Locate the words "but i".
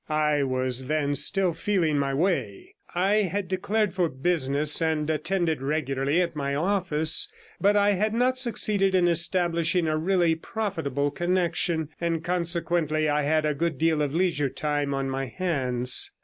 7.59-7.91